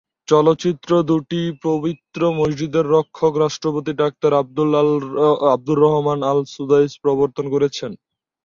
[0.27, 4.31] চলচ্চিত্রটি দুটি পবিত্র মসজিদের রক্ষক রাষ্ট্রপতি ডাক্তার
[4.41, 7.91] আবদুল রহমান আল-সুদাইস প্রবর্তন করেছেন।